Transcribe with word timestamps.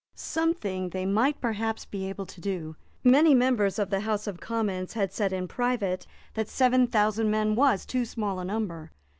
Something 0.15 0.89
they 0.89 1.05
might 1.05 1.39
perhaps 1.39 1.85
be 1.85 2.09
able 2.09 2.25
to 2.25 2.41
do. 2.41 2.75
Many 3.03 3.35
members 3.35 3.77
of 3.77 3.91
the 3.91 3.99
House 3.99 4.25
of 4.25 4.39
Commons 4.39 4.93
had 4.93 5.13
said 5.13 5.31
in 5.31 5.47
private 5.47 6.07
that 6.33 6.49
seven 6.49 6.87
thousand 6.87 7.29
men 7.29 7.53
was 7.53 7.85
too 7.85 8.03
small 8.05 8.39
a 8.39 8.43
number. 8.45 8.91